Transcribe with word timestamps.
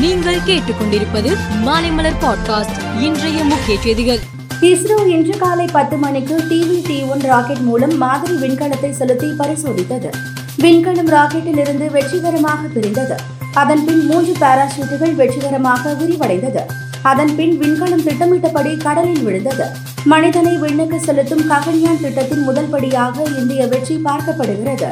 நீங்கள் 0.00 0.38
கேட்டுக்கொண்டிருப்பது 0.46 1.30
மாலைமலர் 1.64 2.18
பாட்காஸ்ட் 2.20 2.76
இன்றைய 3.00 3.44
முக்கிய 3.44 3.80
செய்திகள். 3.80 4.20
இஸ்ரோ 4.60 5.06
இன்று 5.06 5.38
காலை 5.38 5.66
பத்து 5.72 5.96
மணிக்கு 5.96 6.36
டிவி 6.50 6.86
டி 6.86 7.02
ஒன் 7.02 7.20
ராக்கெட் 7.20 7.58
மூலம் 7.58 7.96
மாதிரி 7.96 8.34
விண்கலத்தை 8.34 8.90
செலுத்தி 8.90 9.26
பரிசோதித்தது. 9.26 10.10
விண்கலம் 10.58 11.08
ராக்கெட்டில் 11.08 11.58
இருந்து 11.58 11.90
வெற்றிகரமாக 11.90 12.60
பிரிந்தது. 12.74 13.16
அதன் 13.54 13.84
பின் 13.84 14.06
மூன்று 14.06 14.32
பாராசூட்டுகள் 14.40 15.14
வெற்றிகரமாக 15.14 15.92
விரிவடைந்தது. 15.92 16.64
அதன் 17.02 17.36
பின் 17.36 17.58
விண்கலம் 17.58 18.02
திட்டமிட்டபடி 18.02 18.76
கடலில் 18.76 19.22
விழுந்தது. 19.22 19.68
மனிதனை 20.04 20.56
விண்ணுக்கு 20.56 21.00
செலுத்தும் 21.00 21.50
ககன்யான் 21.50 22.00
திட்டத்தின் 22.00 22.42
முதல் 22.42 22.68
படியாக 22.68 23.22
இந்திய 23.38 23.66
வெற்றி 23.66 24.00
பார்க்கப்படுகிறது. 24.04 24.90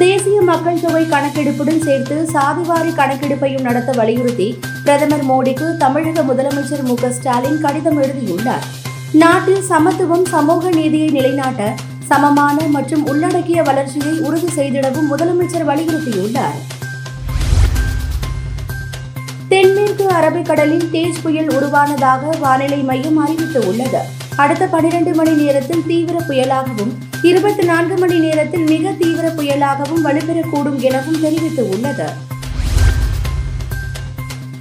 தேசிய 0.00 0.40
மக்கள் 0.40 0.80
தொகை 0.80 1.04
கணக்கெடுப்புடன் 1.04 1.80
சேர்த்து 1.84 2.16
சாதிவாரி 2.32 2.90
கணக்கெடுப்பையும் 2.98 3.60
நடத்த 3.60 3.90
வலியுறுத்தி 3.92 4.58
பிரதமர் 4.84 5.24
மோடிக்கு 5.30 5.76
தமிழக 5.76 6.22
முதலமைச்சர் 6.22 6.82
மு 6.82 6.96
ஸ்டாலின் 7.16 7.60
கடிதம் 7.60 7.98
எழுதியுள்ளார். 8.02 8.66
நாட்டில் 9.12 9.62
சமத்துவம் 9.62 10.24
சமூக 10.24 10.70
நீதியை 10.70 11.08
நிலைநாட்ட 11.08 11.74
சமமான 12.10 12.66
மற்றும் 12.76 13.06
உள்ளடக்கிய 13.06 13.62
வளர்ச்சியை 13.62 14.12
உறுதி 14.18 14.50
செய்திடவும் 14.56 15.10
முதலமைச்சர் 15.12 15.66
வலியுறுத்தியுள்ளார். 15.70 16.60
தென்மேற்கு 19.48 20.06
அரபிக்கடலில் 20.20 20.88
தேஜ் 20.94 21.22
புயல் 21.22 21.50
உருவானதாக 21.56 22.36
வானிலை 22.40 22.82
மையம் 22.82 23.26
அறிவித்துள்ளது. 23.26 24.02
அடுத்த 24.42 24.64
பனிரெண்டு 24.72 25.14
மணி 25.14 25.30
நேரத்தில் 25.30 25.86
தீவிர 25.86 26.16
புயலாகவும் 26.28 26.90
இருபத்தி 27.28 27.62
நான்கு 27.62 27.96
மணி 27.96 28.18
நேரத்தில் 28.18 28.66
மிக 28.72 28.92
தீவிர 29.00 29.26
புயலாகவும் 29.28 30.04
வலுப்பெறக்கூடும் 30.06 30.78
எனவும் 30.88 31.22
தெரிவித்துள்ளது. 31.24 32.06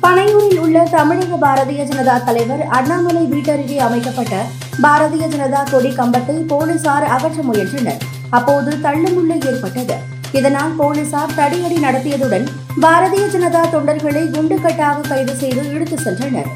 பனையூரில் 0.03 0.59
உள்ள 0.65 0.83
தமிழக 0.95 1.37
பாரதிய 1.45 1.81
ஜனதா 1.91 2.23
தலைவர் 2.23 2.63
அண்ணாமலை 2.77 3.23
வீட்டருகே 3.33 3.77
அமைக்கப்பட்ட 3.87 4.35
பாரதிய 4.85 5.25
ஜனதா 5.33 5.63
கொடி 5.71 5.91
கம்பத்தை 5.99 6.37
போலீசார் 6.53 7.07
அகற்ற 7.15 7.41
முயன்றனர். 7.49 8.01
அப்போது 8.29 8.71
தள்ளுமுள்ள 8.85 9.33
ஏற்பட்டது. 9.49 9.97
இதனால் 10.31 10.77
போலீசார் 10.81 11.35
தடியடி 11.39 11.77
நடத்தியதுடன் 11.87 12.47
பாரதிய 12.85 13.27
ஜனதா 13.35 13.63
தொண்டர்களை 13.75 14.23
குண்டுக்கட்டாக 14.37 15.07
கைது 15.11 15.35
செய்து 15.35 15.63
இழுத்து 15.73 15.99
சென்றனர். 16.05 16.49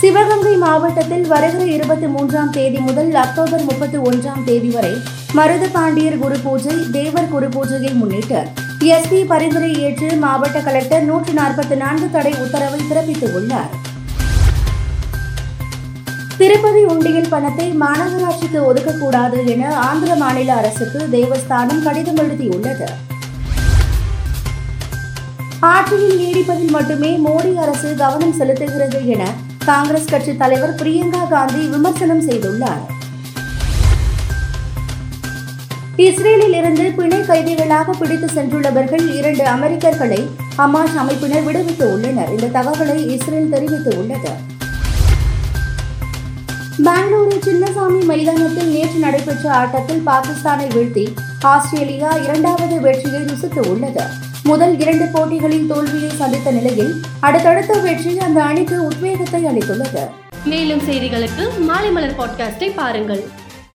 சிவகங்கை 0.00 0.56
மாவட்டத்தில் 0.56 1.26
வருகிற 1.26 1.64
இருபத்தி 1.66 2.06
மூன்றாம் 2.06 2.50
தேதி 2.50 2.78
முதல் 2.78 3.14
அக்டோபர் 3.14 3.62
முப்பத்தி 3.62 3.98
ஒன்றாம் 3.98 4.44
தேதி 4.44 4.68
வரை 4.68 4.92
மருத 5.32 5.68
பாண்டியர் 5.68 6.18
குரு 6.18 6.36
பூஜை 6.42 6.74
தேவர் 6.92 7.28
குரு 7.28 7.48
பூஜையை 7.48 7.92
முன்னிட்டு 7.94 8.40
எஸ்பி 8.86 9.20
பரிந்துரை 9.26 9.70
ஏற்று 9.80 10.16
மாவட்ட 10.16 10.60
கலெக்டர் 10.60 11.04
நூற்று 11.04 11.32
நாற்பத்தி 11.32 11.74
நான்கு 11.74 12.10
தடை 12.10 12.32
உத்தரவை 12.44 12.80
பிறப்பித்துள்ளார் 12.90 13.72
திருப்பதி 16.36 16.84
உண்டியல் 16.84 17.28
பணத்தை 17.28 17.72
மாநகராட்சிக்கு 17.80 18.60
ஒதுக்கக்கூடாது 18.70 19.46
என 19.46 19.74
ஆந்திர 19.78 20.14
மாநில 20.14 20.54
அரசுக்கு 20.54 21.00
தேவஸ்தானம் 21.12 21.82
கடிதம் 21.82 22.16
எழுதியுள்ளது. 22.16 22.88
ஆட்சியில் 25.60 26.18
நீடிப்பதில் 26.20 26.70
மட்டுமே 26.70 27.18
மோடி 27.26 27.54
அரசு 27.54 27.94
கவனம் 27.96 28.38
செலுத்துகிறது 28.40 29.00
என 29.06 29.24
காங்கிரஸ் 29.68 30.10
கட்சி 30.10 30.32
தலைவர் 30.42 30.74
பிரியங்கா 30.80 31.22
காந்தி 31.32 31.62
விமர்சனம் 31.74 32.22
செய்துள்ளார். 32.28 32.82
இஸ்ரேலில் 36.06 36.56
இருந்து 36.60 36.84
பிணை 36.96 37.20
கைதிகளாக 37.28 37.94
பிடித்து 38.00 38.28
சென்றுள்ளவர்கள் 38.36 39.04
இரண்டு 39.18 39.44
அமெரிக்கர்களை 39.54 40.20
ஹமாஸ் 40.58 40.98
அமைப்பினர் 41.02 41.46
விடுவித்து 41.46 41.86
உள்ளனர். 41.94 42.32
இந்த 42.36 42.50
தகவலை 42.58 42.98
இஸ்ரேல் 43.14 43.52
தெரிவித்துள்ளது 43.54 44.34
பெங்களூரு 46.86 47.36
சின்னசாமி 47.46 48.00
மைதானத்தில் 48.10 48.72
நேற்று 48.74 48.98
நடைபெற்ற 49.06 49.46
ஆட்டத்தில் 49.60 50.02
பாகிஸ்தானை 50.10 50.68
வீழ்த்தி 50.76 51.06
ஆஸ்திரேலியா 51.54 52.12
இரண்டாவது 52.26 52.78
வெற்றியை 52.86 53.22
ருசித்து 53.30 53.62
உள்ளது. 53.72 54.06
முதல் 54.48 54.74
இரண்டு 54.80 55.06
போட்டிகளில் 55.12 55.66
தோல்வியை 55.66 56.10
சந்தித்த 56.10 56.50
நிலையில் 56.50 56.92
அடுத்தடுத்த 57.20 57.72
வெற்றி 57.80 58.18
அந்த 58.18 58.38
அணிக்கு 58.42 58.76
உத்வேகத்தை 58.84 59.40
அளித்துள்ளது. 59.44 60.02
மேலும் 60.44 60.82
செய்திகளுக்கு 60.88 61.44
மாலை 61.58 61.90
மலர் 61.90 62.18
பாட்காஸ்டை 62.18 62.68
பாருங்கள். 62.74 63.22